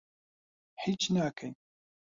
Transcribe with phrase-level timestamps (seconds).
[0.83, 1.53] هیچ ناکەین.